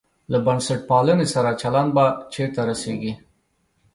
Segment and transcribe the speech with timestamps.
[0.31, 3.13] له بنسټپالنې سره چلند به چېرته رسېږي.